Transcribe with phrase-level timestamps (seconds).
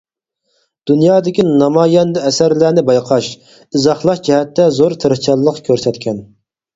[0.91, 6.19] دۇنيادىكى نامايەندە ئەسەرلەرنى بايقاش، ئىزاھلاش جەھەتتە زور تىرىشچانلىق كۆرسەتكەن.